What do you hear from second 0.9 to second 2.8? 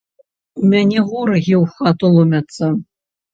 ворагі ў хату ломяцца.